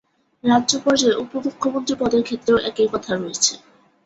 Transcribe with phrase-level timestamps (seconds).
[0.43, 3.53] রাজ্য পর্যায়ে উপ-মুখ্যমন্ত্রী পদের ক্ষেত্রেও একই কথা রয়েছে।